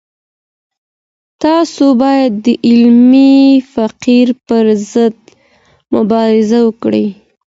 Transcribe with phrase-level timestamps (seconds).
[1.43, 3.35] تاسو بايد د علمي
[3.73, 5.19] فقر پر ضد
[5.93, 7.07] مبارزه وکړئ.